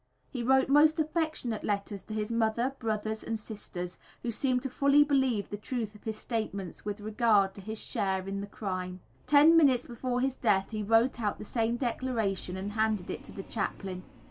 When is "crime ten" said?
8.47-9.55